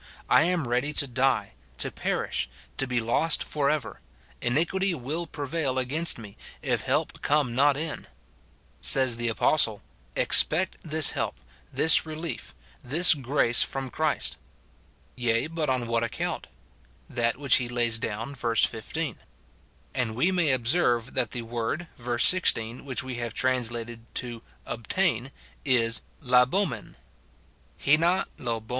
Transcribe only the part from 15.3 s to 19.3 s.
but on what account? That which he lays down, verse 15.